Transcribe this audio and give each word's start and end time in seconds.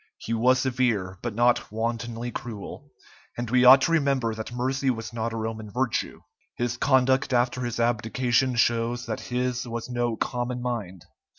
He 0.17 0.33
was 0.33 0.57
severe, 0.57 1.19
but 1.21 1.35
not 1.35 1.71
wantonly 1.71 2.31
cruel, 2.31 2.89
and 3.37 3.51
we 3.51 3.65
ought 3.65 3.81
to 3.81 3.91
remember 3.91 4.33
that 4.33 4.51
mercy 4.51 4.89
was 4.89 5.13
not 5.13 5.31
a 5.31 5.37
Roman 5.37 5.69
virtue. 5.69 6.21
His 6.55 6.75
conduct 6.75 7.33
after 7.33 7.61
his 7.61 7.79
abdication 7.79 8.55
shows 8.55 9.05
that 9.05 9.19
his 9.29 9.67
was 9.67 9.91
no 9.91 10.15
common 10.15 10.59
mind. 10.59 11.05